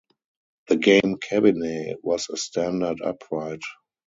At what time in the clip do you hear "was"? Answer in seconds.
2.01-2.27